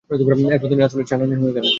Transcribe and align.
এমনকি 0.09 0.67
তিনি 0.71 0.81
রাসূলের 0.81 1.07
ছায়ার 1.09 1.27
ন্যায় 1.29 1.41
হয়ে 1.41 1.55
গেলেন। 1.55 1.69